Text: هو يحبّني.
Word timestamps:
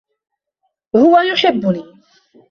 هو 0.95 1.19
يحبّني. 1.19 1.83